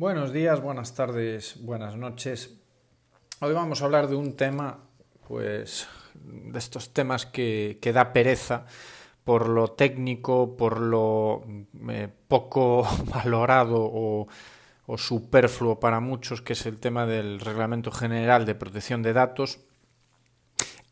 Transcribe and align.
Buenos 0.00 0.32
días, 0.32 0.62
buenas 0.62 0.94
tardes, 0.94 1.56
buenas 1.60 1.94
noches. 1.94 2.56
Hoy 3.40 3.52
vamos 3.52 3.82
a 3.82 3.84
hablar 3.84 4.08
de 4.08 4.16
un 4.16 4.34
tema, 4.34 4.78
pues, 5.28 5.88
de 6.14 6.58
estos 6.58 6.94
temas 6.94 7.26
que, 7.26 7.78
da 7.92 8.14
pereza 8.14 8.64
por 9.24 9.50
lo 9.50 9.72
técnico, 9.72 10.56
por 10.56 10.80
lo 10.80 11.44
eh, 11.90 12.08
poco 12.28 12.88
valorado 13.14 13.76
o, 13.76 14.26
superfluo 14.96 15.78
para 15.78 16.00
muchos, 16.00 16.40
que 16.40 16.54
es 16.54 16.64
el 16.64 16.80
tema 16.80 17.04
del 17.04 17.38
Reglamento 17.38 17.90
General 17.90 18.46
de 18.46 18.54
Protección 18.54 19.02
de 19.02 19.12
Datos 19.12 19.60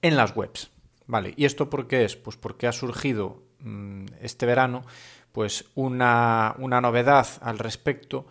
en 0.02 0.18
las 0.18 0.36
webs. 0.36 0.70
Vale, 1.06 1.32
¿y 1.34 1.46
esto 1.46 1.70
por 1.70 1.86
qué 1.86 2.04
es? 2.04 2.14
Pues 2.14 2.36
porque 2.36 2.66
ha 2.66 2.72
surgido 2.72 3.42
mmm, 3.60 4.04
este 4.20 4.44
verano 4.44 4.84
pues 5.32 5.64
una, 5.74 6.54
una 6.58 6.82
novedad 6.82 7.26
al 7.40 7.58
respecto 7.58 8.26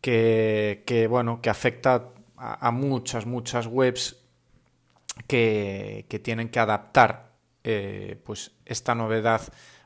que, 0.00 1.06
bueno, 1.08 1.40
que 1.40 1.50
afecta 1.50 2.10
a, 2.36 2.70
muchas, 2.70 3.26
muchas 3.26 3.66
webs 3.66 4.16
que, 5.26 6.06
que, 6.08 6.18
tienen 6.18 6.48
que 6.48 6.60
adaptar 6.60 7.32
eh, 7.64 8.20
pues 8.24 8.52
esta 8.64 8.94
novedad 8.94 9.42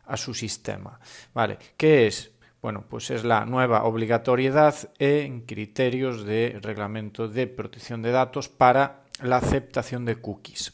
a 0.06 0.16
su 0.16 0.34
sistema. 0.34 1.00
¿Vale? 1.32 1.58
¿Qué 1.76 2.06
es? 2.06 2.32
Bueno, 2.60 2.84
pues 2.88 3.10
es 3.10 3.24
la 3.24 3.44
nueva 3.44 3.84
obligatoriedad 3.84 4.74
en 4.98 5.40
criterios 5.40 6.24
de 6.24 6.58
reglamento 6.62 7.26
de 7.26 7.46
protección 7.48 8.02
de 8.02 8.12
datos 8.12 8.48
para 8.48 9.02
la 9.20 9.38
aceptación 9.38 10.04
de 10.04 10.16
cookies 10.16 10.72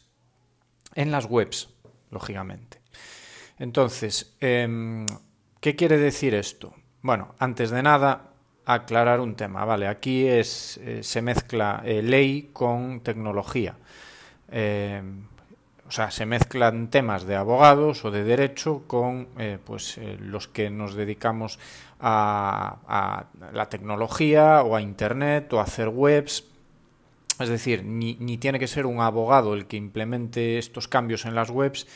en 0.94 1.10
las 1.10 1.26
webs, 1.26 1.70
lógicamente. 2.10 2.80
Entonces, 3.58 4.34
eh, 4.40 5.06
¿qué 5.60 5.76
quiere 5.76 5.96
decir 5.96 6.34
esto? 6.34 6.74
Bueno, 7.00 7.34
antes 7.38 7.70
de 7.70 7.82
nada, 7.82 8.27
aclarar 8.68 9.20
un 9.20 9.34
tema, 9.34 9.64
¿vale? 9.64 9.88
Aquí 9.88 10.26
es, 10.26 10.78
eh, 10.82 11.02
se 11.02 11.22
mezcla 11.22 11.82
eh, 11.86 12.02
ley 12.02 12.50
con 12.52 13.00
tecnología. 13.00 13.74
Eh, 14.50 15.02
o 15.86 15.90
sea, 15.90 16.10
se 16.10 16.26
mezclan 16.26 16.90
temas 16.90 17.24
de 17.24 17.34
abogados 17.34 18.04
o 18.04 18.10
de 18.10 18.24
derecho 18.24 18.82
con 18.86 19.28
pues, 19.64 19.98
los 20.20 20.46
que 20.46 20.68
nos 20.68 20.94
dedicamos 20.94 21.58
a, 21.98 23.24
la 23.54 23.68
tecnología 23.70 24.62
o 24.64 24.76
a 24.76 24.82
Internet 24.82 25.50
o 25.54 25.60
a 25.60 25.62
hacer 25.62 25.88
webs. 25.88 26.44
Es 27.40 27.48
decir, 27.48 27.84
ni, 27.84 28.18
ni 28.20 28.36
tiene 28.36 28.58
que 28.58 28.66
ser 28.66 28.84
un 28.84 29.00
abogado 29.00 29.54
el 29.54 29.64
que 29.64 29.78
implemente 29.78 30.58
estos 30.58 30.88
cambios 30.88 31.24
en 31.24 31.34
las 31.34 31.48
webs, 31.48 31.86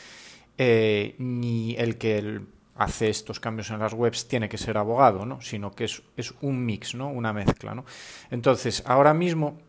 ni 0.57 1.75
el 1.77 1.99
que 1.99 2.41
hace 2.75 3.09
estos 3.09 3.39
cambios 3.39 3.69
en 3.69 3.79
las 3.79 3.93
webs 3.93 4.27
tiene 4.27 4.49
que 4.49 4.57
ser 4.57 4.77
abogado, 4.77 5.25
¿no? 5.25 5.41
sino 5.41 5.71
que 5.71 5.85
es, 5.85 6.01
es 6.17 6.33
un 6.41 6.65
mix, 6.65 6.95
¿no? 6.95 7.09
una 7.09 7.33
mezcla. 7.33 7.75
¿no? 7.75 7.85
Entonces, 8.31 8.83
ahora 8.85 9.13
mismo, 9.13 9.59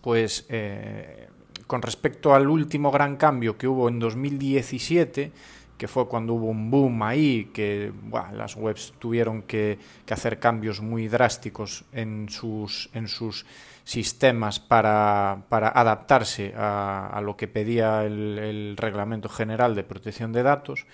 pues 0.00 0.46
eh, 0.48 1.28
con 1.66 1.82
respecto 1.82 2.34
al 2.34 2.48
último 2.48 2.90
gran 2.90 3.16
cambio 3.16 3.56
que 3.56 3.66
hubo 3.66 3.88
en 3.88 3.98
2017, 3.98 5.32
que 5.76 5.88
fue 5.88 6.06
cuando 6.06 6.34
hubo 6.34 6.46
un 6.46 6.70
boom 6.70 7.02
ahí, 7.02 7.50
que 7.52 7.92
las 8.32 8.54
webs 8.56 8.94
tuvieron 8.98 9.42
que, 9.42 9.78
hacer 10.08 10.38
cambios 10.38 10.80
muy 10.80 11.08
drásticos 11.08 11.84
en 11.92 12.28
sus, 12.28 12.90
en 12.94 13.08
sus 13.08 13.44
sistemas 13.82 14.60
para, 14.60 15.42
para 15.48 15.68
adaptarse 15.68 16.54
a, 16.56 17.10
a, 17.12 17.20
lo 17.20 17.36
que 17.36 17.48
pedía 17.48 18.04
el, 18.04 18.76
Reglamento 18.76 19.28
General 19.28 19.74
de 19.74 19.82
Protección 19.82 20.32
de 20.32 20.44
Datos, 20.44 20.86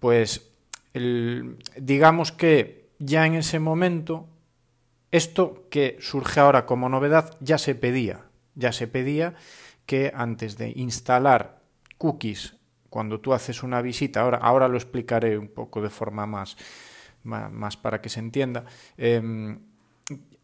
pues 0.00 0.50
el, 0.94 1.56
digamos 1.76 2.32
que 2.32 2.90
ya 2.98 3.26
en 3.26 3.34
ese 3.34 3.60
momento 3.60 4.26
esto 5.10 5.66
que 5.70 5.96
surge 6.00 6.40
ahora 6.40 6.66
como 6.66 6.88
novedad 6.88 7.36
ya 7.40 7.58
se 7.58 7.74
pedía, 7.74 8.24
ya 8.54 8.72
se 8.72 8.88
pedía 8.88 9.34
que 9.86 10.12
antes 10.14 10.56
de 10.56 10.72
instalar 10.76 11.60
cookies, 11.98 12.56
cuando 12.88 13.20
tú 13.20 13.32
haces 13.32 13.62
una 13.62 13.82
visita, 13.82 14.20
ahora, 14.20 14.38
ahora 14.38 14.68
lo 14.68 14.76
explicaré 14.76 15.38
un 15.38 15.48
poco 15.48 15.80
de 15.82 15.90
forma 15.90 16.26
más, 16.26 16.56
más, 17.22 17.76
para 17.76 18.00
que 18.00 18.08
se 18.08 18.20
entienda, 18.20 18.64
eh, 18.96 19.56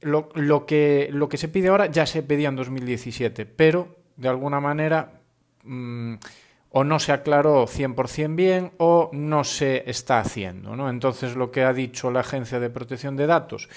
lo, 0.03 0.29
lo, 0.35 0.67
que, 0.67 1.09
lo 1.11 1.29
que 1.29 1.39
se 1.39 1.49
pide 1.49 1.69
ahora 1.69 1.87
ya 1.87 2.07
se 2.07 2.23
pedía 2.23 2.49
en 2.49 2.57
2017, 2.57 3.47
pero 3.47 3.97
de 4.17 4.29
alguna 4.29 4.61
manera 4.61 5.21
mmm, 5.65 6.15
o 6.71 6.85
no 6.85 6.99
se 6.99 7.13
aclaró 7.13 7.67
100% 7.67 8.35
bien 8.35 8.73
o 8.79 9.11
no 9.13 9.45
se 9.45 9.89
está 9.89 10.21
haciendo. 10.21 10.77
¿no? 10.77 10.91
Entonces 10.91 11.37
lo 11.37 11.51
que 11.51 11.63
ha 11.65 11.73
dicho 11.73 12.11
la 12.11 12.21
Agencia 12.21 12.61
de 12.61 12.71
Protección 12.71 13.17
de 13.17 13.27
Datos, 13.27 13.69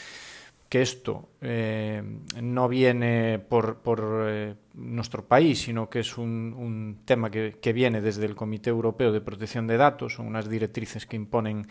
que 0.69 0.81
esto 0.83 1.29
eh, 1.41 2.03
no 2.41 2.67
viene 2.67 3.39
por, 3.39 3.77
por 3.77 4.25
eh, 4.27 4.55
nuestro 4.75 5.25
país, 5.25 5.63
sino 5.63 5.89
que 5.89 6.01
es 6.01 6.17
un, 6.17 6.99
tema 7.05 7.31
que, 7.31 7.57
que, 7.59 7.73
viene 7.73 8.01
desde 8.01 8.25
el 8.25 8.35
Comité 8.35 8.69
Europeo 8.69 9.11
de 9.11 9.21
Protección 9.21 9.65
de 9.65 9.77
Datos, 9.77 10.13
son 10.13 10.27
unas 10.27 10.47
directrices 10.47 11.07
que 11.07 11.15
imponen 11.15 11.65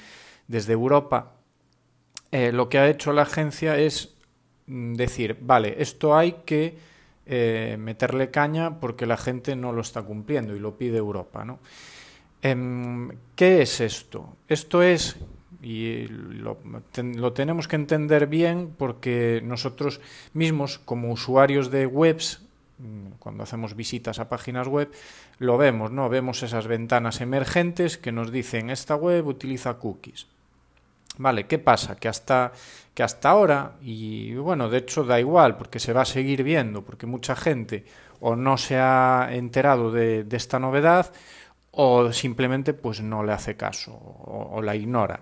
desde 0.48 0.72
Europa. 0.72 1.36
Eh, 2.32 2.50
lo 2.50 2.68
que 2.68 2.78
ha 2.78 2.88
hecho 2.88 3.12
la 3.12 3.22
agencia 3.22 3.78
es 3.78 4.16
decir, 4.66 5.38
vale, 5.40 5.76
esto 5.78 6.16
hay 6.16 6.32
que 6.44 6.76
eh, 7.28 7.76
meterle 7.78 8.30
caña 8.30 8.80
porque 8.80 9.04
la 9.06 9.18
gente 9.18 9.54
no 9.54 9.72
lo 9.72 9.82
está 9.82 10.02
cumpliendo 10.02 10.56
y 10.56 10.58
lo 10.58 10.78
pide 10.78 10.96
Europa. 10.96 11.44
¿no? 11.44 11.58
Eh, 12.42 13.08
¿Qué 13.36 13.62
es 13.62 13.80
esto? 13.80 14.36
Esto 14.48 14.82
es 14.82 15.16
y 15.60 16.06
lo, 16.06 16.58
lo, 16.94 17.32
tenemos 17.32 17.68
que 17.68 17.76
entender 17.76 18.28
bien 18.28 18.74
porque 18.78 19.42
nosotros 19.44 20.00
mismos 20.32 20.78
como 20.78 21.12
usuarios 21.12 21.70
de 21.70 21.86
webs 21.86 22.42
cuando 23.18 23.42
hacemos 23.42 23.74
visitas 23.74 24.20
a 24.20 24.28
páginas 24.28 24.68
web 24.68 24.90
lo 25.38 25.58
vemos 25.58 25.90
no 25.90 26.08
vemos 26.08 26.44
esas 26.44 26.68
ventanas 26.68 27.20
emergentes 27.20 27.98
que 27.98 28.12
nos 28.12 28.30
dicen 28.30 28.70
esta 28.70 28.94
web 28.94 29.26
utiliza 29.26 29.78
cookies 29.78 30.28
vale 31.18 31.46
qué 31.46 31.58
pasa 31.58 31.96
que 31.96 32.08
hasta 32.08 32.52
que 32.94 33.02
hasta 33.02 33.30
ahora 33.30 33.72
y 33.82 34.34
bueno 34.34 34.70
de 34.70 34.78
hecho 34.78 35.04
da 35.04 35.20
igual 35.20 35.56
porque 35.56 35.78
se 35.78 35.92
va 35.92 36.02
a 36.02 36.06
seguir 36.06 36.42
viendo 36.42 36.82
porque 36.82 37.06
mucha 37.06 37.36
gente 37.36 37.84
o 38.20 38.34
no 38.34 38.56
se 38.56 38.78
ha 38.78 39.28
enterado 39.32 39.92
de, 39.92 40.26
esta 40.30 40.58
novedad 40.58 41.12
o 41.72 42.12
simplemente 42.12 42.72
pues 42.72 43.00
no 43.02 43.22
le 43.22 43.32
hace 43.32 43.56
caso 43.56 43.92
o, 43.92 44.62
la 44.62 44.74
ignora 44.74 45.20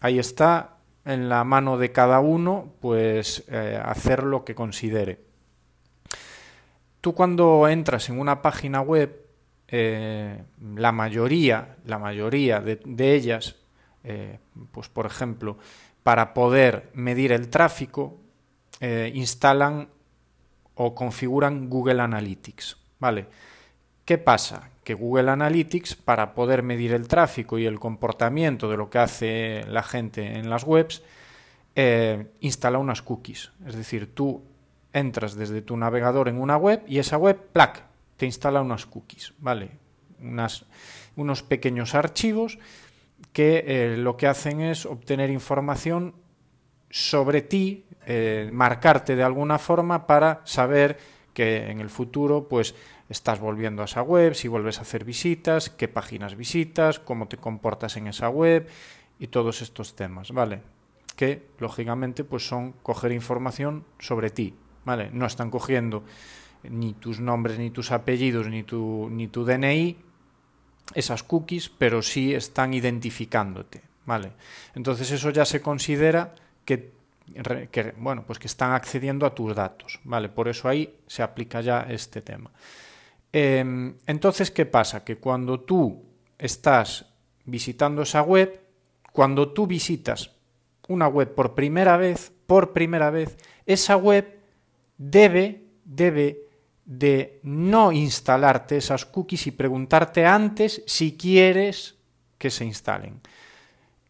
ahí 0.00 0.18
está 0.18 0.76
en 1.04 1.28
la 1.28 1.44
mano 1.44 1.78
de 1.78 1.92
cada 1.92 2.20
uno 2.20 2.72
pues 2.80 3.44
eh, 3.48 3.80
hacer 3.82 4.24
lo 4.24 4.44
que 4.44 4.56
considere. 4.56 5.20
Tú 7.00 7.14
cuando 7.14 7.68
entras 7.68 8.08
en 8.08 8.18
una 8.18 8.42
página 8.42 8.80
web, 8.80 9.24
eh, 9.68 10.42
la 10.74 10.90
mayoría, 10.90 11.76
la 11.84 12.00
mayoría 12.00 12.60
de 12.60 13.14
ellas, 13.14 13.54
eh, 14.06 14.38
pues 14.72 14.88
por 14.88 15.04
ejemplo, 15.04 15.58
para 16.02 16.32
poder 16.32 16.90
medir 16.94 17.32
el 17.32 17.48
tráfico, 17.48 18.16
eh, 18.80 19.10
instalan 19.14 19.88
o 20.74 20.94
configuran 20.94 21.68
Google 21.68 22.00
Analytics, 22.00 22.76
¿vale? 22.98 23.26
¿Qué 24.04 24.18
pasa? 24.18 24.70
que 24.86 24.94
Google 24.94 25.32
Analytics, 25.32 25.96
para 25.96 26.32
poder 26.32 26.62
medir 26.62 26.92
el 26.92 27.08
tráfico 27.08 27.58
y 27.58 27.66
el 27.66 27.80
comportamiento 27.80 28.70
de 28.70 28.76
lo 28.76 28.88
que 28.88 29.00
hace 29.00 29.64
la 29.66 29.82
gente 29.82 30.38
en 30.38 30.48
las 30.48 30.62
webs, 30.62 31.02
eh, 31.74 32.28
instala 32.38 32.78
unas 32.78 33.02
cookies. 33.02 33.50
Es 33.66 33.74
decir, 33.74 34.14
tú 34.14 34.44
entras 34.92 35.34
desde 35.34 35.60
tu 35.60 35.76
navegador 35.76 36.28
en 36.28 36.40
una 36.40 36.56
web 36.56 36.84
y 36.86 37.00
esa 37.00 37.18
web, 37.18 37.36
plac, 37.52 37.82
te 38.16 38.26
instala 38.26 38.62
unas 38.62 38.86
cookies, 38.86 39.34
¿vale? 39.38 39.70
Unas, 40.22 40.66
unos 41.16 41.42
pequeños 41.42 41.96
archivos 41.96 42.60
que 43.32 43.64
eh, 43.66 43.96
lo 43.96 44.16
que 44.16 44.26
hacen 44.26 44.60
es 44.60 44.86
obtener 44.86 45.30
información 45.30 46.14
sobre 46.90 47.42
ti, 47.42 47.84
eh, 48.06 48.50
marcarte 48.52 49.16
de 49.16 49.22
alguna 49.22 49.58
forma 49.58 50.06
para 50.06 50.40
saber 50.44 50.98
que 51.34 51.70
en 51.70 51.80
el 51.80 51.90
futuro, 51.90 52.48
pues, 52.48 52.74
estás 53.08 53.40
volviendo 53.40 53.82
a 53.82 53.84
esa 53.84 54.02
web, 54.02 54.34
si 54.34 54.48
vuelves 54.48 54.78
a 54.78 54.82
hacer 54.82 55.04
visitas, 55.04 55.70
qué 55.70 55.88
páginas 55.88 56.34
visitas, 56.34 56.98
cómo 56.98 57.28
te 57.28 57.36
comportas 57.36 57.96
en 57.96 58.06
esa 58.06 58.28
web 58.28 58.68
y 59.18 59.28
todos 59.28 59.62
estos 59.62 59.94
temas, 59.94 60.32
¿vale? 60.32 60.62
Que 61.14 61.46
lógicamente 61.58 62.24
pues 62.24 62.46
son 62.46 62.72
coger 62.82 63.12
información 63.12 63.84
sobre 63.98 64.30
ti, 64.30 64.54
¿vale? 64.84 65.10
No 65.12 65.26
están 65.26 65.50
cogiendo 65.50 66.04
ni 66.64 66.94
tus 66.94 67.20
nombres, 67.20 67.58
ni 67.58 67.70
tus 67.70 67.92
apellidos, 67.92 68.48
ni 68.48 68.62
tu, 68.62 69.08
ni 69.10 69.28
tu 69.28 69.44
DNI, 69.44 69.96
esas 70.94 71.22
cookies, 71.22 71.68
pero 71.68 72.02
sí 72.02 72.34
están 72.34 72.74
identificándote, 72.74 73.82
¿vale? 74.04 74.32
Entonces 74.74 75.10
eso 75.10 75.30
ya 75.30 75.44
se 75.44 75.60
considera 75.60 76.34
que, 76.64 76.92
bueno, 77.98 78.24
pues 78.26 78.38
que 78.38 78.46
están 78.46 78.72
accediendo 78.72 79.26
a 79.26 79.34
tus 79.34 79.54
datos, 79.54 80.00
¿vale? 80.04 80.28
Por 80.28 80.48
eso 80.48 80.68
ahí 80.68 80.98
se 81.06 81.22
aplica 81.22 81.60
ya 81.60 81.86
este 81.88 82.22
tema. 82.22 82.50
Eh, 83.32 83.94
entonces, 84.06 84.50
¿qué 84.50 84.66
pasa? 84.66 85.04
Que 85.04 85.18
cuando 85.18 85.60
tú 85.60 86.04
estás 86.38 87.06
visitando 87.44 88.02
esa 88.02 88.22
web, 88.22 88.60
cuando 89.12 89.52
tú 89.52 89.66
visitas 89.66 90.30
una 90.88 91.08
web 91.08 91.34
por 91.34 91.54
primera 91.54 91.96
vez, 91.96 92.32
por 92.46 92.72
primera 92.72 93.10
vez, 93.10 93.36
esa 93.64 93.96
web 93.96 94.38
debe, 94.98 95.64
debe 95.84 96.45
de 96.86 97.40
no 97.42 97.90
instalarte 97.90 98.76
esas 98.76 99.04
cookies 99.04 99.48
y 99.48 99.50
preguntarte 99.50 100.24
antes 100.24 100.82
si 100.86 101.16
quieres 101.16 101.96
que 102.38 102.48
se 102.48 102.64
instalen. 102.64 103.20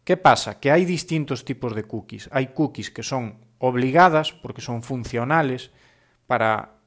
¿Qué 0.03 0.15
pasa? 0.15 0.59
Que 0.59 0.71
hay 0.71 0.85
distintos 0.85 1.43
tipos 1.43 1.75
de 1.75 1.83
cookies. 1.83 2.29
Hay 2.31 2.47
cookies 2.47 2.91
que 2.91 3.03
son 3.03 3.39
obligadas 3.57 4.31
porque 4.31 4.61
son 4.61 4.83
funcionales 4.83 5.71
para 6.27 6.77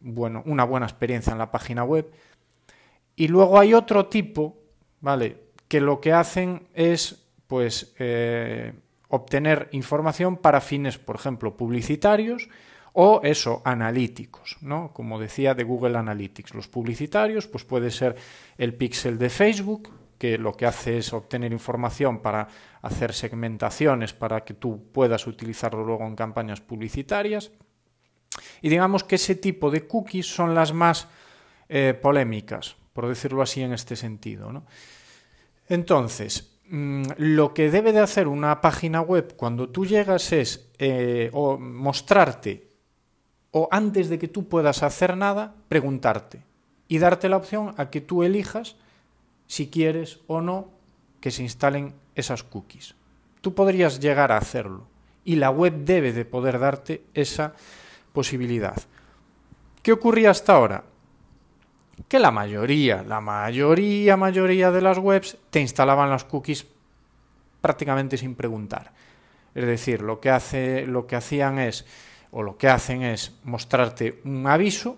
bueno, 0.00 0.42
una 0.46 0.64
buena 0.64 0.86
experiencia 0.86 1.32
en 1.32 1.38
la 1.38 1.50
página 1.50 1.84
web. 1.84 2.10
Y 3.14 3.28
luego 3.28 3.58
hay 3.58 3.72
otro 3.72 4.06
tipo, 4.06 4.58
¿vale? 5.00 5.44
Que 5.68 5.80
lo 5.80 6.00
que 6.00 6.12
hacen 6.12 6.68
es, 6.74 7.24
pues, 7.46 7.94
eh, 7.98 8.74
obtener 9.08 9.68
información 9.72 10.36
para 10.36 10.60
fines, 10.60 10.98
por 10.98 11.16
ejemplo, 11.16 11.56
publicitarios 11.56 12.48
o 12.98 13.20
eso, 13.22 13.62
analíticos, 13.64 14.56
¿no? 14.62 14.92
Como 14.92 15.20
decía 15.20 15.54
de 15.54 15.64
Google 15.64 15.98
Analytics, 15.98 16.54
los 16.54 16.66
publicitarios, 16.66 17.46
pues 17.46 17.64
puede 17.64 17.90
ser 17.90 18.16
el 18.56 18.74
pixel 18.74 19.18
de 19.18 19.28
Facebook, 19.28 19.90
que 20.18 20.38
lo 20.38 20.54
que 20.54 20.64
hace 20.64 20.98
es 20.98 21.12
obtener 21.12 21.52
información 21.52 22.20
para 22.20 22.48
hacer 22.80 23.12
segmentaciones 23.12 24.14
para 24.14 24.44
que 24.44 24.54
tú 24.54 24.90
puedas 24.92 25.26
utilizarlo 25.26 25.84
luego 25.84 26.06
en 26.06 26.16
campañas 26.16 26.62
publicitarias. 26.62 27.52
Y 28.62 28.70
digamos 28.70 29.04
que 29.04 29.16
ese 29.16 29.34
tipo 29.34 29.70
de 29.70 29.86
cookies 29.86 30.26
son 30.26 30.54
las 30.54 30.72
más 30.72 31.08
eh, 31.68 31.92
polémicas, 32.00 32.76
por 32.94 33.08
decirlo 33.08 33.42
así 33.42 33.60
en 33.60 33.74
este 33.74 33.94
sentido. 33.94 34.64
Entonces, 35.68 36.56
Mm, 36.68 37.04
lo 37.18 37.54
que 37.54 37.70
debe 37.70 37.92
de 37.92 38.00
hacer 38.00 38.26
una 38.26 38.60
página 38.60 39.00
web 39.00 39.34
cuando 39.36 39.68
tú 39.68 39.86
llegas 39.86 40.32
es 40.32 40.68
eh, 40.78 41.30
mostrarte 41.60 42.65
o 43.58 43.68
antes 43.70 44.10
de 44.10 44.18
que 44.18 44.28
tú 44.28 44.48
puedas 44.48 44.82
hacer 44.82 45.16
nada, 45.16 45.54
preguntarte 45.70 46.42
y 46.88 46.98
darte 46.98 47.30
la 47.30 47.38
opción 47.38 47.72
a 47.78 47.88
que 47.88 48.02
tú 48.02 48.22
elijas 48.22 48.76
si 49.46 49.68
quieres 49.68 50.20
o 50.26 50.42
no 50.42 50.68
que 51.22 51.30
se 51.30 51.42
instalen 51.42 51.94
esas 52.14 52.42
cookies. 52.42 52.96
Tú 53.40 53.54
podrías 53.54 53.98
llegar 53.98 54.30
a 54.30 54.36
hacerlo 54.36 54.86
y 55.24 55.36
la 55.36 55.48
web 55.48 55.72
debe 55.86 56.12
de 56.12 56.26
poder 56.26 56.58
darte 56.58 57.04
esa 57.14 57.54
posibilidad. 58.12 58.76
¿Qué 59.82 59.92
ocurría 59.92 60.32
hasta 60.32 60.52
ahora? 60.52 60.84
que 62.08 62.18
la 62.18 62.30
mayoría, 62.30 63.02
la 63.04 63.22
mayoría, 63.22 64.18
mayoría 64.18 64.70
de 64.70 64.82
las 64.82 64.98
webs 64.98 65.38
te 65.48 65.60
instalaban 65.60 66.10
las 66.10 66.24
cookies 66.24 66.66
prácticamente 67.62 68.18
sin 68.18 68.34
preguntar. 68.34 68.92
Es 69.54 69.64
decir, 69.64 70.02
lo 70.02 70.20
que, 70.20 70.28
hace, 70.28 70.86
lo 70.86 71.06
que 71.06 71.16
hacían 71.16 71.58
es, 71.58 71.86
o 72.30 72.42
lo 72.42 72.56
que 72.56 72.68
hacen 72.68 73.02
es 73.02 73.32
mostrarte 73.44 74.20
un 74.24 74.46
aviso, 74.46 74.96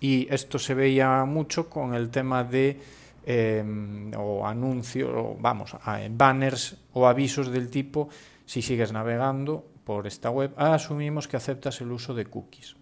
y 0.00 0.26
esto 0.30 0.58
se 0.58 0.74
veía 0.74 1.24
mucho 1.24 1.70
con 1.70 1.94
el 1.94 2.10
tema 2.10 2.42
de 2.42 2.80
em, 3.24 4.10
o 4.16 4.46
anuncios, 4.46 5.10
o 5.14 5.36
vamos, 5.38 5.76
banners 6.10 6.76
o 6.92 7.06
avisos 7.06 7.52
del 7.52 7.70
tipo, 7.70 8.08
si 8.44 8.62
sigues 8.62 8.92
navegando 8.92 9.64
por 9.84 10.06
esta 10.06 10.30
web, 10.30 10.52
asumimos 10.56 11.28
que 11.28 11.36
aceptas 11.36 11.80
el 11.80 11.92
uso 11.92 12.14
de 12.14 12.26
cookies. 12.26 12.76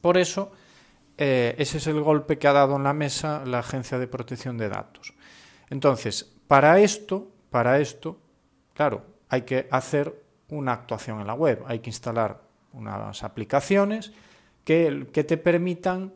Por 0.00 0.16
eso, 0.16 0.52
eh, 1.16 1.54
ese 1.58 1.78
es 1.78 1.86
el 1.86 2.00
golpe 2.00 2.38
que 2.38 2.48
ha 2.48 2.52
dado 2.52 2.76
en 2.76 2.84
la 2.84 2.92
mesa 2.92 3.42
la 3.44 3.60
Agencia 3.60 3.98
de 3.98 4.06
Protección 4.06 4.56
de 4.56 4.68
Datos. 4.68 5.14
Entonces, 5.70 6.30
para 6.46 6.80
esto, 6.80 7.30
para 7.50 7.80
esto, 7.80 8.18
claro, 8.74 9.04
hay 9.28 9.42
que 9.42 9.68
hacer 9.70 10.24
una 10.48 10.72
actuación 10.72 11.20
en 11.20 11.26
la 11.26 11.34
web, 11.34 11.62
hay 11.66 11.80
que 11.80 11.90
instalar 11.90 12.43
unas 12.74 13.24
aplicaciones 13.24 14.12
que, 14.64 15.06
que 15.12 15.24
te 15.24 15.36
permitan 15.36 16.14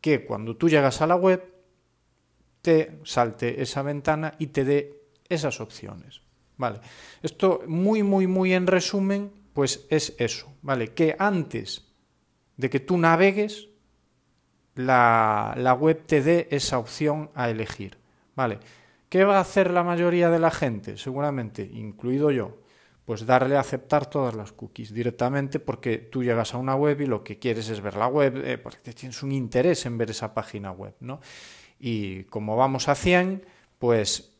que 0.00 0.24
cuando 0.24 0.56
tú 0.56 0.68
llegas 0.68 1.00
a 1.02 1.06
la 1.06 1.16
web 1.16 1.42
te 2.62 2.98
salte 3.04 3.62
esa 3.62 3.82
ventana 3.82 4.34
y 4.38 4.48
te 4.48 4.64
dé 4.64 5.02
esas 5.28 5.60
opciones. 5.60 6.22
Vale. 6.56 6.80
Esto 7.22 7.62
muy, 7.66 8.02
muy, 8.02 8.26
muy 8.26 8.54
en 8.54 8.66
resumen, 8.66 9.30
pues 9.52 9.86
es 9.90 10.14
eso, 10.18 10.52
¿vale? 10.62 10.94
Que 10.94 11.16
antes 11.18 11.86
de 12.56 12.70
que 12.70 12.80
tú 12.80 12.98
navegues, 12.98 13.68
la, 14.74 15.76
web 15.78 16.04
te 16.06 16.22
dé 16.22 16.48
esa 16.50 16.78
opción 16.78 17.30
a 17.34 17.50
elegir. 17.50 17.98
¿Vale? 18.34 18.58
¿Qué 19.08 19.24
va 19.24 19.38
a 19.38 19.40
hacer 19.40 19.70
la 19.70 19.82
mayoría 19.82 20.30
de 20.30 20.38
la 20.38 20.50
gente? 20.50 20.98
Seguramente, 20.98 21.62
incluido 21.62 22.30
yo, 22.30 22.58
pues 23.06 23.24
darle 23.24 23.56
a 23.56 23.60
aceptar 23.60 24.10
todas 24.10 24.34
las 24.34 24.50
cookies 24.50 24.92
directamente 24.92 25.60
porque 25.60 25.96
tú 25.96 26.24
llegas 26.24 26.52
a 26.54 26.58
una 26.58 26.74
web 26.74 27.00
y 27.00 27.06
lo 27.06 27.22
que 27.22 27.38
quieres 27.38 27.68
es 27.68 27.80
ver 27.80 27.96
la 27.96 28.08
web, 28.08 28.42
eh, 28.44 28.58
porque 28.58 28.92
tienes 28.92 29.22
un 29.22 29.30
interés 29.30 29.86
en 29.86 29.96
ver 29.96 30.10
esa 30.10 30.34
página 30.34 30.72
web, 30.72 30.94
¿no? 30.98 31.20
Y 31.78 32.24
como 32.24 32.56
vamos 32.56 32.88
a 32.88 32.96
100, 32.96 33.46
pues 33.78 34.32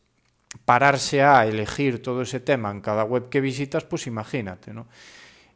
pararse 0.65 1.23
a 1.23 1.45
elegir 1.45 2.01
todo 2.01 2.23
ese 2.23 2.41
tema 2.41 2.69
en 2.69 2.81
cada 2.81 3.05
web 3.05 3.29
que 3.29 3.39
visitas, 3.39 3.85
pues 3.85 4.05
imagínate, 4.05 4.73
¿no? 4.73 4.87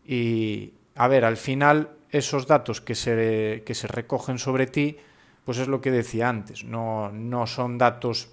Y 0.06 0.74
a 0.96 1.10
ver, 1.10 1.25
al 1.25 1.38
final 1.38 1.90
esos 2.12 2.48
datos 2.48 2.80
que 2.80 2.96
se, 2.96 3.63
que 3.66 3.75
se 3.75 3.88
recogen 3.88 4.38
sobre 4.38 4.68
ti, 4.68 4.98
pues 5.44 5.58
es 5.58 5.68
lo 5.68 5.81
que 5.81 5.92
decía 5.92 6.30
antes, 6.30 6.63
no, 6.63 7.12
no 7.12 7.46
son 7.46 7.78
datos 7.78 8.30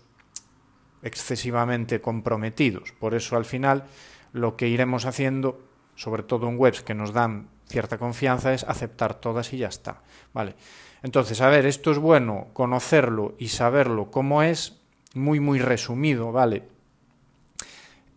excesivamente 1.02 2.00
comprometidos. 2.00 2.92
Por 2.92 3.14
eso 3.14 3.36
al 3.36 3.44
final 3.44 3.84
lo 4.32 4.56
que 4.56 4.68
iremos 4.68 5.06
haciendo, 5.06 5.60
sobre 5.96 6.22
todo 6.22 6.48
en 6.48 6.58
webs 6.58 6.82
que 6.82 6.94
nos 6.94 7.12
dan 7.12 7.48
cierta 7.66 7.98
confianza, 7.98 8.54
es 8.54 8.64
aceptar 8.64 9.14
todas 9.14 9.52
y 9.52 9.58
ya 9.58 9.68
está. 9.68 10.02
Vale. 10.32 10.54
Entonces, 11.02 11.40
a 11.40 11.48
ver, 11.48 11.66
esto 11.66 11.90
es 11.90 11.98
bueno 11.98 12.48
conocerlo 12.52 13.34
y 13.38 13.48
saberlo 13.48 14.10
cómo 14.10 14.42
es, 14.42 14.80
muy, 15.14 15.40
muy 15.40 15.58
resumido, 15.58 16.32
¿vale? 16.32 16.64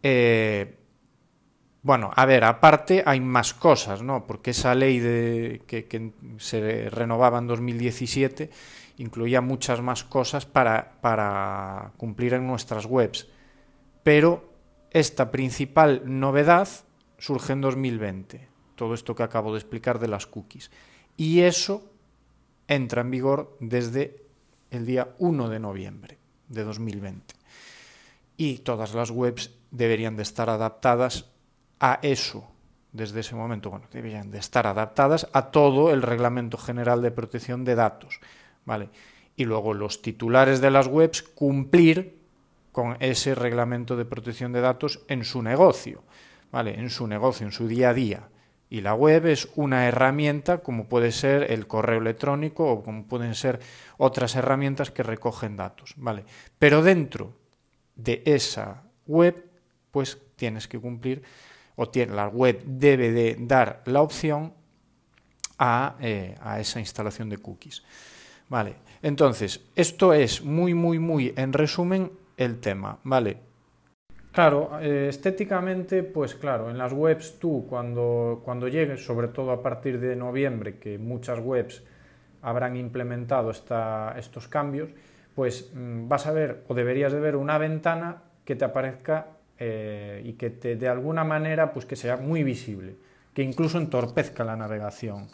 Eh, 0.04 0.78
bueno, 1.84 2.12
a 2.16 2.26
ver, 2.26 2.44
aparte 2.44 3.04
hay 3.06 3.20
más 3.20 3.54
cosas, 3.54 4.04
¿no? 4.04 4.26
Porque 4.28 4.52
esa 4.52 4.76
ley 4.76 5.00
de, 5.00 5.64
que, 5.66 6.12
se 6.38 6.90
renovaba 6.90 7.40
en 7.40 7.48
2017 7.48 8.50
incluía 8.98 9.42
muchas 9.42 9.82
más 9.82 10.04
cosas 10.04 10.46
para, 10.46 10.94
para 11.02 11.92
cumplir 11.98 12.34
en 12.34 12.46
nuestras 12.46 12.86
webs. 12.86 13.28
Pero 14.04 14.51
esta 14.92 15.32
principal 15.32 16.04
novedad 16.06 16.68
surge 17.18 17.54
en 17.54 17.62
2020, 17.62 18.48
todo 18.76 18.94
esto 18.94 19.16
que 19.16 19.24
acabo 19.24 19.54
de 19.54 19.60
explicar 19.60 20.00
de 20.00 20.08
las 20.08 20.28
cookies. 20.28 20.70
Y 21.18 21.42
eso 21.42 21.92
entra 22.68 23.02
en 23.02 23.12
vigor 23.12 23.58
desde 23.60 24.24
el 24.70 24.86
día 24.86 25.16
1 25.20 25.50
de 25.50 25.60
noviembre 25.60 26.18
de 26.48 26.64
2020. 26.64 27.36
Y 28.38 28.60
todas 28.60 28.94
las 28.94 29.12
webs 29.12 29.52
deberían 29.72 30.16
de 30.16 30.24
estar 30.24 30.50
adaptadas 30.50 31.30
a 31.80 32.00
eso 32.02 32.48
desde 32.92 33.22
ese 33.22 33.36
momento, 33.36 33.70
bueno, 33.70 33.88
deberían 33.92 34.32
de 34.32 34.40
estar 34.40 34.68
adaptadas 34.68 35.28
a 35.32 35.52
todo 35.52 35.92
el 35.92 36.02
Reglamento 36.02 36.58
General 36.58 37.02
de 37.02 37.12
Protección 37.12 37.64
de 37.64 37.76
Datos, 37.76 38.20
¿vale? 38.66 38.90
Y 39.38 39.46
luego 39.46 39.74
los 39.74 40.02
titulares 40.02 40.60
de 40.60 40.72
las 40.72 40.88
webs 40.88 41.24
cumplir 41.24 42.21
con 42.72 42.98
ese 43.00 43.36
Reglamento 43.36 43.98
de 43.98 44.06
Protección 44.06 44.52
de 44.52 44.62
Datos 44.62 45.02
en 45.08 45.26
su 45.26 45.42
negocio, 45.42 46.04
¿vale? 46.52 46.80
En 46.80 46.90
su 46.90 47.08
negocio, 47.08 47.46
en 47.46 47.52
su 47.52 47.68
día 47.68 47.90
a 47.90 47.94
día. 47.94 48.30
Y 48.70 48.80
la 48.80 48.94
web 48.94 49.26
es 49.26 49.50
una 49.56 49.88
herramienta 49.88 50.60
como 50.60 50.88
puede 50.88 51.12
ser 51.12 51.52
el 51.52 51.68
correo 51.68 52.00
electrónico 52.00 52.66
o 52.72 52.84
como 52.84 53.06
pueden 53.06 53.36
ser 53.36 53.60
otras 53.98 54.36
herramientas 54.36 54.92
que 54.92 55.04
recogen 55.04 55.58
datos, 55.58 55.94
¿vale? 55.98 56.24
Pero 56.58 56.82
dentro 56.82 57.34
de 57.96 58.24
esa 58.26 58.84
web, 59.08 59.46
pues 59.92 60.18
tienes 60.38 60.68
que 60.70 60.80
cumplir 60.80 61.22
o 61.76 61.90
tiene, 61.90 62.14
la 62.14 62.28
web 62.28 62.64
debe 62.66 63.12
de 63.12 63.36
dar 63.40 63.82
la 63.86 64.02
opción 64.02 64.54
eh, 66.00 66.36
a, 66.40 66.60
esa 66.60 66.80
instalación 66.80 67.30
de 67.30 67.38
cookies. 67.38 67.84
Vale, 68.50 68.76
entonces, 69.02 69.62
esto 69.76 70.14
es 70.14 70.44
muy, 70.44 70.74
muy, 70.74 70.98
muy 70.98 71.34
en 71.36 71.54
resumen 71.54 72.12
el 72.38 72.60
tema, 72.60 73.00
¿vale? 73.04 73.38
Claro, 74.32 74.80
eh, 74.80 75.08
estéticamente, 75.10 76.04
pues 76.04 76.36
claro, 76.36 76.70
en 76.70 76.78
las 76.78 76.94
webs 76.94 77.38
tú 77.38 77.66
cuando, 77.70 78.42
cuando 78.46 78.70
llegues, 78.70 79.06
sobre 79.06 79.28
todo 79.28 79.52
a 79.52 79.62
partir 79.62 80.00
de 80.00 80.16
noviembre, 80.16 80.78
que 80.80 80.98
muchas 80.98 81.40
webs 81.40 81.84
habrán 82.42 82.78
implementado 82.78 83.52
esta, 83.52 84.16
estos 84.18 84.48
cambios, 84.48 84.90
pues 85.36 85.72
mm, 85.76 86.08
vas 86.08 86.28
a 86.28 86.32
ver 86.32 86.64
o 86.70 86.74
deberías 86.74 87.12
de 87.12 87.20
ver 87.20 87.36
una 87.36 87.58
ventana 87.58 88.24
que 88.46 88.56
te 88.56 88.64
aparezca 88.64 89.28
eh, 89.60 90.22
y 90.24 90.34
que 90.34 90.50
te, 90.50 90.78
de 90.78 90.88
alguna 90.88 91.26
manera 91.26 91.74
pues 91.74 91.86
que 91.86 91.98
sea 91.98 92.16
muy 92.16 92.44
visible, 92.44 92.96
que 93.34 93.44
incluso 93.44 93.78
entorpezca 93.78 94.46
la 94.46 94.56
navegación. 94.56 95.28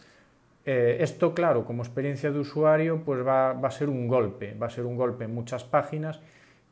Eh, 0.65 0.97
esto, 1.01 1.35
claro, 1.35 1.65
como 1.65 1.83
experiencia 1.83 2.31
de 2.31 2.39
usuario, 2.39 3.03
pues 3.05 3.25
va, 3.25 3.53
va, 3.53 3.67
a 3.67 3.71
ser 3.71 3.89
un 3.89 4.07
golpe, 4.07 4.55
va 4.55 4.67
a 4.67 4.69
ser 4.71 4.85
un 4.85 4.97
golpe 4.97 5.25
en 5.25 5.35
muchas 5.35 5.63
páginas 5.63 6.19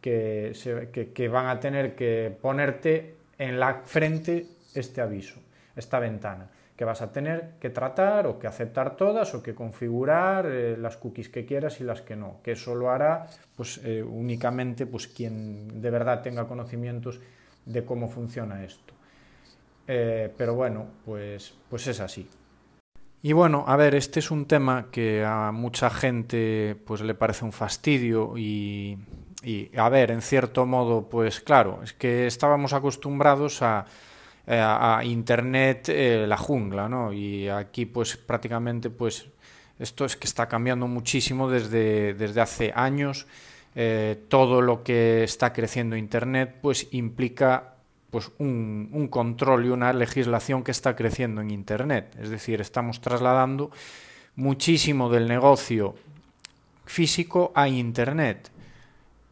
que, 0.06 0.52
se, 0.54 0.92
que, 0.92 1.28
van 1.28 1.48
a 1.48 1.60
tener 1.60 1.96
que 1.96 2.32
ponerte 2.40 3.16
en 3.40 3.60
la 3.60 3.82
frente 3.86 4.46
este 4.76 5.02
aviso. 5.02 5.40
esta 5.76 5.98
ventana 5.98 6.48
que 6.78 6.86
vas 6.86 7.02
a 7.02 7.12
tener 7.12 7.54
que 7.60 7.72
tratar 7.72 8.28
o 8.28 8.38
que 8.38 8.46
aceptar 8.46 8.98
todas 8.98 9.34
o 9.34 9.42
que 9.42 9.56
configurar 9.56 10.46
eh, 10.46 10.78
las 10.78 10.98
cookies 10.98 11.30
que 11.30 11.44
quieras 11.44 11.82
y 11.82 11.84
las 11.84 12.04
que 12.04 12.16
no, 12.16 12.38
que 12.44 12.52
eso 12.52 12.76
lo 12.76 12.92
hará 12.92 13.26
pues, 13.56 13.82
eh, 13.84 14.04
únicamente 14.04 14.86
pues, 14.86 15.08
quien 15.08 15.82
de 15.82 15.90
verdad 15.90 16.22
tenga 16.22 16.48
conocimientos 16.48 17.20
de 17.66 17.84
cómo 17.84 18.08
funciona 18.08 18.64
esto. 18.64 18.94
Eh, 19.88 20.32
pero 20.38 20.54
bueno, 20.54 20.86
pues, 21.04 21.56
pues 21.68 21.88
es 21.88 22.00
así. 22.00 22.30
Y 23.24 23.34
bueno, 23.34 23.64
a 23.66 23.76
ver, 23.76 23.96
este 23.96 24.20
es 24.20 24.30
un 24.30 24.46
tema 24.46 24.90
que 24.92 25.26
a 25.26 25.52
mucha 25.52 25.90
gente 25.90 26.78
pues 26.86 27.02
le 27.02 27.16
parece 27.16 27.44
un 27.44 27.54
fastidio 27.54 28.38
y, 28.38 29.00
y 29.46 29.72
a 29.78 29.88
ver, 29.90 30.12
en 30.12 30.22
cierto 30.22 30.66
modo, 30.66 31.08
pues 31.08 31.40
claro, 31.40 31.82
es 31.84 31.94
que 31.94 32.28
estábamos 32.28 32.74
acostumbrados 32.74 33.62
a 33.62 33.86
eh, 34.48 34.60
a, 34.60 35.02
Internet 35.04 35.90
eh, 35.90 36.26
la 36.28 36.38
jungla, 36.38 36.88
¿no? 36.88 37.12
Y 37.12 37.50
aquí 37.50 37.88
pues 37.88 38.16
prácticamente 38.16 38.92
pues 38.92 39.26
esto 39.80 40.06
es 40.06 40.16
que 40.16 40.28
está 40.28 40.48
cambiando 40.48 40.88
muchísimo 40.88 41.50
desde, 41.50 42.14
desde 42.14 42.42
hace 42.42 42.72
años. 42.76 43.26
Eh, 43.74 44.24
todo 44.30 44.62
lo 44.62 44.84
que 44.84 45.24
está 45.24 45.52
creciendo 45.52 45.96
Internet 45.96 46.58
pues 46.62 46.88
implica 46.92 47.74
pues 48.12 48.32
un, 48.38 48.90
un, 48.94 49.08
control 49.08 49.66
y 49.66 49.70
una 49.70 49.92
legislación 49.94 50.64
que 50.64 50.72
está 50.72 50.96
creciendo 50.96 51.42
en 51.42 51.50
Internet. 51.50 52.16
Es 52.22 52.30
decir, 52.30 52.62
estamos 52.62 53.02
trasladando 53.02 53.72
muchísimo 54.36 55.10
del 55.10 55.28
negocio 55.28 55.96
físico 56.86 57.52
a 57.56 57.68
Internet. 57.68 58.52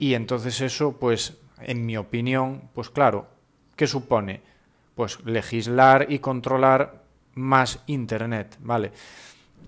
Y 0.03 0.15
entonces 0.15 0.59
eso, 0.59 0.97
pues, 0.99 1.37
en 1.61 1.85
mi 1.85 1.95
opinión, 1.95 2.69
pues 2.73 2.89
claro, 2.89 3.27
¿qué 3.77 3.87
supone? 3.87 4.41
pues 4.95 5.23
legislar 5.25 6.07
y 6.09 6.19
controlar 6.19 7.03
más 7.35 7.79
Internet, 7.87 8.57
¿vale? 8.59 8.91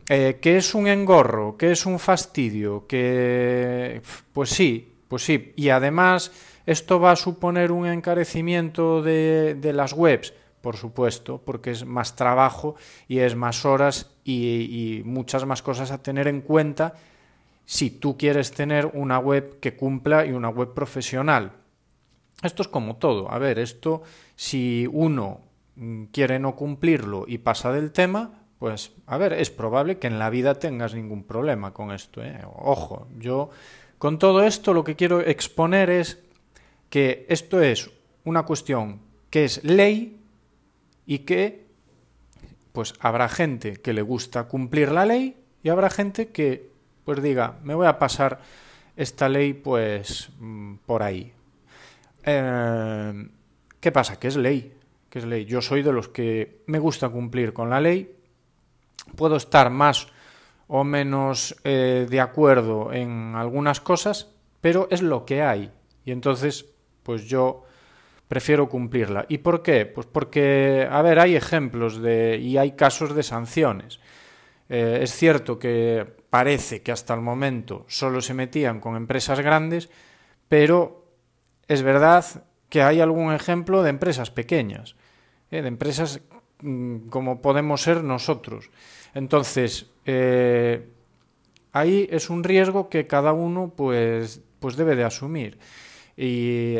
Eh, 0.10 0.40
¿Qué 0.42 0.58
es 0.58 0.76
un 0.76 0.88
engorro? 0.88 1.56
¿Qué 1.58 1.72
es 1.72 1.86
un 1.86 2.00
fastidio? 2.00 2.86
Que, 2.86 4.02
pues 4.34 4.50
sí, 4.50 4.94
pues 5.08 5.24
sí. 5.24 5.54
Y 5.56 5.70
además, 5.70 6.34
¿esto 6.66 7.00
va 7.00 7.12
a 7.12 7.16
suponer 7.16 7.72
un 7.72 7.88
encarecimiento 7.88 9.02
de, 9.02 9.56
de 9.56 9.72
las 9.72 9.94
webs? 9.94 10.34
Por 10.60 10.76
supuesto, 10.76 11.42
porque 11.46 11.72
es 11.72 11.86
más 11.86 12.18
trabajo 12.18 12.76
y 13.08 13.20
es 13.20 13.36
más 13.38 13.64
horas 13.64 14.12
y, 14.26 14.98
y 15.00 15.04
muchas 15.06 15.46
más 15.46 15.62
cosas 15.62 15.92
a 15.92 16.04
tener 16.04 16.28
en 16.28 16.42
cuenta 16.42 16.94
si 17.66 17.90
tú 17.90 18.18
quieres 18.18 18.52
tener 18.52 18.88
una 18.94 19.20
web 19.20 19.60
que 19.60 19.76
cumpla 19.76 20.26
y 20.26 20.32
una 20.32 20.50
web 20.50 20.74
profesional. 20.74 21.54
Esto 22.44 22.62
es 22.62 22.68
como 22.68 22.98
todo. 22.98 23.32
A 23.32 23.40
ver, 23.40 23.60
esto, 23.60 24.04
si 24.36 24.88
uno 24.92 25.42
mm, 25.76 26.06
quiere 26.06 26.40
no 26.40 26.56
cumplirlo 26.56 27.26
y 27.28 27.40
pasa 27.40 27.72
del 27.72 27.92
tema, 27.92 28.46
pues, 28.60 28.94
a 29.06 29.18
ver, 29.18 29.34
es 29.34 29.50
probable 29.50 29.98
que 29.98 30.08
en 30.08 30.20
la 30.20 30.30
vida 30.30 30.56
tengas 30.56 30.94
ningún 30.94 31.24
problema 31.24 31.74
con 31.74 31.92
esto. 31.92 32.24
¿eh? 32.24 32.40
Ojo, 32.56 33.08
yo 33.18 33.50
con 33.98 34.20
todo 34.20 34.44
esto 34.44 34.74
lo 34.74 34.84
que 34.84 34.96
quiero 34.96 35.22
exponer 35.22 35.90
es 35.90 36.24
que 36.90 37.26
esto 37.30 37.62
es 37.62 37.90
una 38.24 38.44
cuestión 38.44 39.02
que 39.30 39.46
es 39.46 39.64
ley 39.64 40.22
y 41.06 41.20
que 41.20 41.66
pues 42.72 42.94
habrá 43.00 43.30
gente 43.30 43.78
que 43.78 43.94
le 43.94 44.02
gusta 44.02 44.48
cumplir 44.48 44.92
la 44.92 45.06
ley 45.06 45.38
y 45.64 45.70
habrá 45.70 45.90
gente 45.90 46.30
que 46.30 46.75
pues 47.06 47.22
diga, 47.22 47.60
me 47.64 47.76
voy 47.76 47.88
a 47.88 47.98
pasar 47.98 48.40
esta 48.98 49.30
ley 49.30 49.54
pues 49.54 50.30
mm, 50.40 50.76
por 50.86 51.04
ahí, 51.04 51.32
eh, 52.26 53.28
¿Qué 53.86 53.92
pasa? 53.92 54.18
Que 54.18 54.28
es 54.28 54.36
ley, 54.36 54.74
que 55.12 55.20
es 55.20 55.26
ley. 55.26 55.46
Yo 55.46 55.62
soy 55.62 55.84
de 55.84 55.94
los 55.94 56.10
que 56.10 56.64
me 56.66 56.80
gusta 56.80 57.10
cumplir 57.10 57.54
con 57.54 57.70
la 57.70 57.80
ley. 57.80 58.16
Puedo 59.16 59.36
estar 59.36 59.70
más 59.70 60.08
o 60.68 60.84
menos 60.84 61.56
eh, 61.64 62.08
de 62.10 62.20
acuerdo 62.20 62.92
en 62.92 63.36
algunas 63.36 63.80
cosas, 63.80 64.32
pero 64.60 64.88
es 64.90 65.04
lo 65.04 65.24
que 65.24 65.44
hay. 65.44 65.72
Y 66.04 66.12
entonces, 66.12 66.66
pues 67.04 67.26
yo 67.26 67.66
prefiero 68.28 68.68
cumplirla. 68.68 69.28
¿Y 69.30 69.38
por 69.38 69.62
qué? 69.62 69.86
Pues 69.86 70.08
porque, 70.08 70.88
a 70.90 71.04
ver, 71.04 71.20
hay 71.20 71.36
ejemplos 71.36 72.02
de, 72.02 72.40
y 72.42 72.58
hay 72.58 72.72
casos 72.72 73.14
de 73.14 73.22
sanciones. 73.22 74.00
Eh, 74.70 75.00
es 75.02 75.12
cierto 75.14 75.60
que 75.60 76.06
parece 76.30 76.82
que 76.82 76.92
hasta 76.92 77.14
el 77.14 77.22
momento 77.22 77.86
solo 77.88 78.22
se 78.22 78.34
metían 78.34 78.80
con 78.80 78.96
empresas 78.96 79.40
grandes, 79.40 79.90
pero 80.48 81.06
es 81.68 81.84
verdad 81.84 82.26
que 82.70 82.82
hay 82.82 83.00
algún 83.00 83.34
ejemplo 83.34 83.84
de 83.84 83.92
empresas 83.92 84.32
pequeñas, 84.32 84.96
¿eh? 85.52 85.62
de 85.62 85.68
empresas 85.68 86.22
mm, 86.62 87.10
como 87.10 87.42
podemos 87.42 87.82
ser 87.82 88.04
nosotros. 88.04 88.72
Entonces, 89.14 89.92
eh, 90.06 90.90
ahí 91.72 92.08
es 92.12 92.30
un 92.30 92.44
riesgo 92.44 92.90
que 92.90 93.08
cada 93.08 93.34
uno 93.34 93.74
pues, 93.76 94.42
pues 94.60 94.76
debe 94.76 94.96
de 94.96 95.04
asumir. 95.04 95.60
Y 96.18 96.78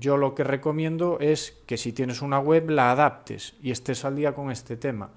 yo 0.00 0.16
lo 0.16 0.34
que 0.34 0.44
recomiendo 0.44 1.18
es 1.20 1.58
que 1.66 1.76
si 1.76 1.92
tienes 1.92 2.22
una 2.22 2.38
web 2.38 2.70
la 2.70 2.90
adaptes 2.90 3.52
y 3.60 3.70
estés 3.70 4.02
al 4.06 4.16
día 4.16 4.32
con 4.32 4.50
este 4.50 4.78
tema. 4.78 5.10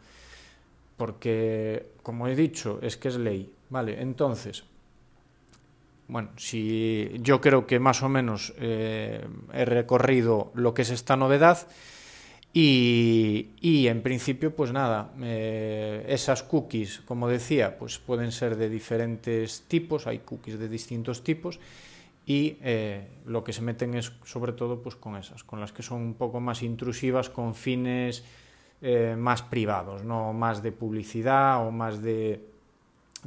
Porque, 0.98 1.88
como 2.04 2.28
he 2.28 2.36
dicho, 2.36 2.80
es 2.82 2.98
que 2.98 3.10
es 3.10 3.18
ley. 3.18 3.52
Vale, 3.70 4.02
entonces, 4.02 4.64
bueno, 6.08 6.30
si 6.38 7.12
yo 7.20 7.42
creo 7.42 7.66
que 7.66 7.80
más 7.80 8.04
o 8.04 8.10
menos 8.10 8.54
eh, 8.60 9.25
he 9.54 9.66
recorrido 9.66 10.52
lo 10.54 10.74
que 10.74 10.84
es 10.84 10.92
esta 10.92 11.16
novedad 11.16 11.68
y, 12.54 13.50
y 13.60 13.88
en 13.88 14.02
principio 14.02 14.56
pues 14.56 14.72
nada, 14.72 15.12
eh, 15.22 16.06
esas 16.08 16.44
cookies, 16.44 17.02
como 17.02 17.28
decía, 17.28 17.78
pues 17.78 17.98
pueden 17.98 18.32
ser 18.32 18.56
de 18.56 18.70
diferentes 18.70 19.64
tipos, 19.68 20.06
hay 20.06 20.20
cookies 20.20 20.60
de 20.60 20.70
distintos 20.70 21.24
tipos 21.24 21.60
y 22.25 22.58
eh, 22.62 23.08
lo 23.25 23.44
que 23.44 23.52
se 23.52 23.62
meten 23.62 23.96
es 23.96 24.12
sobre 24.24 24.54
todo 24.54 24.82
pues 24.82 24.96
con 24.96 25.16
esas, 25.16 25.44
con 25.44 25.60
las 25.60 25.72
que 25.72 25.84
son 25.84 26.02
un 26.02 26.14
poco 26.14 26.40
más 26.40 26.62
intrusivas 26.62 27.30
con 27.30 27.56
fines 27.56 28.24
más 29.18 29.42
privados, 29.42 30.04
no 30.04 30.32
más 30.34 30.62
de 30.62 30.72
publicidad 30.72 31.65
o 31.65 31.72
más 31.72 32.01
de, 32.01 32.46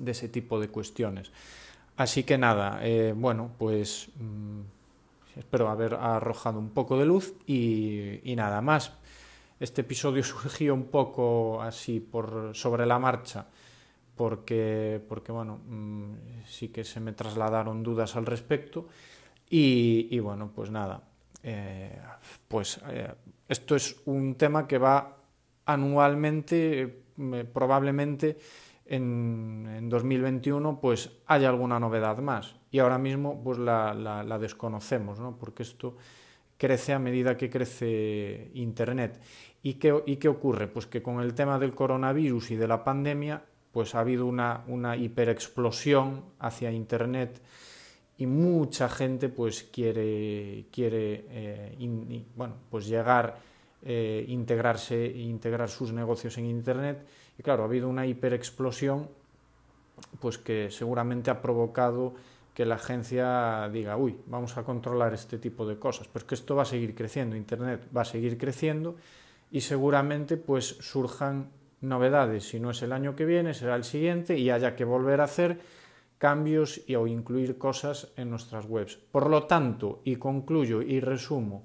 ese 0.07 0.29
tipo 0.29 0.61
de 0.61 0.69
cuestiones. 0.69 1.33
Así 1.99 2.23
que 2.23 2.39
nada, 2.39 2.79
eh, 2.83 3.13
bueno, 3.15 3.51
pues 3.59 4.11
mmm, 4.21 4.61
espero 5.37 5.69
haber 5.69 5.95
arrojado 5.95 6.61
un 6.61 6.71
poco 6.71 6.97
de 6.97 7.05
luz 7.05 7.35
y, 7.45 8.21
nada 8.37 8.61
más. 8.61 8.93
Este 9.59 9.81
episodio 9.81 10.23
surgió 10.23 10.75
un 10.75 10.85
poco 10.85 11.61
así 11.61 11.99
por 11.99 12.53
sobre 12.55 12.87
la 12.87 13.01
marcha, 13.01 13.47
porque, 14.15 15.03
porque 15.09 15.33
bueno, 15.33 15.59
mmm, 15.67 16.15
sí 16.47 16.69
que 16.69 16.85
se 16.85 17.01
me 17.01 17.13
trasladaron 17.13 17.83
dudas 17.83 18.15
al 18.15 18.27
respecto. 18.27 18.87
Y, 19.51 20.19
bueno, 20.21 20.53
pues 20.55 20.71
nada, 20.71 21.03
eh, 21.43 21.99
pues 22.47 22.81
eh, 22.91 23.13
esto 23.49 23.75
es 23.75 23.97
un 24.05 24.35
tema 24.37 24.69
que 24.69 24.79
va 24.79 25.18
anualmente, 25.69 27.05
eh, 27.19 27.45
probablemente 27.53 28.39
en, 28.87 29.69
en 29.71 29.89
2021 29.91 30.81
pues 30.81 31.11
haya 31.27 31.51
alguna 31.51 31.79
novedad 31.79 32.19
más 32.19 32.57
y 32.71 32.79
ahora 32.79 32.99
mismo 32.99 33.43
pues 33.45 33.59
la, 33.59 34.39
desconocemos, 34.41 35.21
¿no? 35.21 35.37
porque 35.37 35.63
esto 35.63 35.97
crece 36.57 36.95
a 36.95 36.99
medida 36.99 37.37
que 37.37 37.51
crece 37.51 38.51
Internet. 38.55 39.21
¿Y 39.63 39.75
qué, 39.75 40.03
¿Y 40.07 40.17
qué 40.17 40.29
ocurre? 40.29 40.69
Pues 40.69 40.87
que 40.87 41.03
con 41.03 41.21
el 41.21 41.35
tema 41.35 41.59
del 41.59 41.75
coronavirus 41.75 42.53
y 42.53 42.57
de 42.57 42.67
la 42.67 42.83
pandemia 42.83 43.45
pues 43.71 43.95
ha 43.95 44.01
habido 44.01 44.25
una, 44.25 44.65
una 44.69 44.97
hiperexplosión 44.97 46.25
hacia 46.39 46.73
Internet 46.73 47.43
y 48.17 48.27
mucha 48.27 48.89
gente 48.89 49.29
pues 49.29 49.65
quiere, 49.65 50.67
quiere 50.73 51.27
eh, 51.29 52.27
bueno, 52.35 52.55
pues 52.71 52.87
llegar, 52.87 53.39
eh, 53.85 54.25
integrarse, 54.29 55.07
integrar 55.07 55.69
sus 55.69 55.93
negocios 55.93 56.37
en 56.39 56.47
Internet 56.47 57.07
y 57.39 57.43
claro, 57.43 57.63
ha 57.63 57.67
habido 57.67 57.89
una 57.89 58.07
hiperexplosión 58.07 59.09
pues 60.21 60.39
que 60.39 60.71
seguramente 60.71 61.31
ha 61.31 61.41
provocado 61.41 62.15
que 62.55 62.67
la 62.67 62.75
agencia 62.75 63.69
diga, 63.73 63.97
uy, 63.97 64.17
vamos 64.27 64.57
a 64.57 64.65
controlar 64.65 65.15
este 65.15 65.39
tipo 65.39 65.65
de 65.65 65.79
cosas. 65.79 66.09
Pues 66.09 66.25
que 66.25 66.35
esto 66.35 66.57
va 66.57 66.63
a 66.63 66.67
seguir 66.67 66.95
creciendo, 66.95 67.37
Internet 67.37 67.87
va 67.97 68.03
a 68.03 68.05
seguir 68.05 68.37
creciendo 68.37 68.97
y 69.53 69.61
seguramente 69.61 70.37
pues 70.37 70.67
surjan 70.81 71.51
novedades. 71.81 72.49
Si 72.49 72.59
no 72.59 72.71
es 72.71 72.83
el 72.83 72.93
año 72.93 73.15
que 73.15 73.25
viene, 73.25 73.55
será 73.55 73.77
el 73.77 73.85
siguiente 73.85 74.37
y 74.37 74.51
haya 74.51 74.75
que 74.75 74.85
volver 74.85 75.21
a 75.21 75.25
hacer 75.25 75.61
cambios 76.19 76.81
y, 76.89 76.97
o 76.97 77.07
incluir 77.07 77.59
cosas 77.59 78.09
en 78.17 78.31
nuestras 78.31 78.67
webs. 78.67 78.97
Por 78.97 79.31
lo 79.31 79.45
tanto, 79.45 80.01
y 80.05 80.17
concluyo 80.17 80.83
y 80.83 80.99
resumo, 80.99 81.65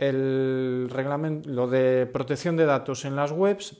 el 0.00 0.88
reglamento, 0.90 1.48
lo 1.50 1.68
de 1.68 2.06
protección 2.06 2.56
de 2.56 2.64
datos 2.64 3.04
en 3.04 3.14
las 3.16 3.32
webs 3.32 3.76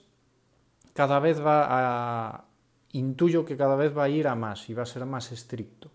cada 0.93 1.19
vez 1.19 1.41
va 1.41 1.67
a, 1.69 2.45
intuyo 2.93 3.47
que 3.47 3.57
cada 3.57 3.75
vez 3.75 3.97
va 3.97 4.05
a 4.05 4.09
ir 4.11 4.29
a 4.29 4.35
más 4.35 4.69
y 4.69 4.75
va 4.75 4.83
a 4.83 4.87
ser 4.87 5.07
más 5.07 5.33
estricto. 5.33 5.91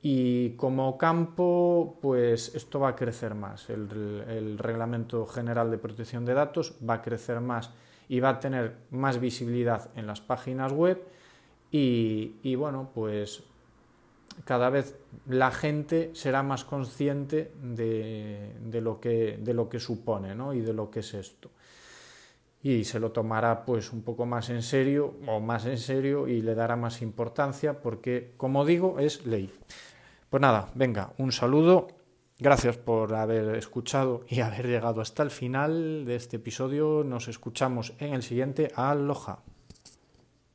Y 0.00 0.56
como 0.56 0.96
campo, 0.96 1.98
pues 2.00 2.54
esto 2.54 2.80
va 2.80 2.88
a 2.88 2.96
crecer 2.96 3.34
más. 3.34 3.68
El, 3.68 4.24
el, 4.26 4.58
Reglamento 4.58 5.26
General 5.26 5.70
de 5.70 5.76
Protección 5.76 6.24
de 6.24 6.32
Datos 6.32 6.74
va 6.88 6.94
a 6.94 7.02
crecer 7.02 7.40
más 7.40 7.70
y 8.08 8.20
va 8.20 8.30
a 8.30 8.40
tener 8.40 8.78
más 8.90 9.20
visibilidad 9.20 9.90
en 9.94 10.06
las 10.06 10.22
páginas 10.22 10.72
web. 10.72 11.04
Y, 11.70 12.36
y 12.42 12.54
bueno, 12.54 12.90
pues 12.94 13.42
cada 14.44 14.70
vez 14.70 14.96
la 15.26 15.50
gente 15.50 16.10
será 16.14 16.42
más 16.42 16.64
consciente 16.64 17.52
de, 17.62 18.56
de, 18.60 18.80
lo, 18.80 19.00
que, 19.00 19.38
de 19.40 19.54
lo 19.54 19.68
que 19.68 19.80
supone 19.80 20.34
¿no? 20.34 20.54
y 20.54 20.60
de 20.60 20.72
lo 20.72 20.90
que 20.90 21.00
es 21.00 21.14
esto. 21.14 21.50
Y 22.62 22.84
se 22.84 23.00
lo 23.00 23.10
tomará 23.10 23.64
pues 23.64 23.92
un 23.92 24.02
poco 24.02 24.24
más 24.24 24.48
en 24.50 24.62
serio 24.62 25.14
o 25.26 25.40
más 25.40 25.66
en 25.66 25.78
serio 25.78 26.28
y 26.28 26.42
le 26.42 26.54
dará 26.54 26.76
más 26.76 27.02
importancia 27.02 27.80
porque, 27.80 28.34
como 28.36 28.64
digo, 28.64 28.98
es 29.00 29.26
ley. 29.26 29.52
Pues 30.30 30.40
nada, 30.40 30.70
venga, 30.74 31.12
un 31.18 31.32
saludo. 31.32 31.88
Gracias 32.38 32.76
por 32.76 33.14
haber 33.14 33.56
escuchado 33.56 34.24
y 34.28 34.40
haber 34.42 34.68
llegado 34.68 35.00
hasta 35.00 35.22
el 35.22 35.30
final 35.30 36.04
de 36.04 36.16
este 36.16 36.36
episodio. 36.36 37.04
Nos 37.04 37.28
escuchamos 37.28 37.94
en 37.98 38.14
el 38.14 38.22
siguiente. 38.22 38.70
Aloha. 38.74 39.42